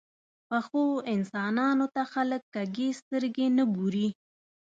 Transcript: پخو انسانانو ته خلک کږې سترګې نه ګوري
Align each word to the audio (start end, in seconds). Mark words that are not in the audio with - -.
پخو 0.47 0.85
انسانانو 1.13 1.85
ته 1.95 2.01
خلک 2.13 2.41
کږې 2.53 2.87
سترګې 2.99 3.47
نه 3.57 3.63
ګوري 3.75 4.07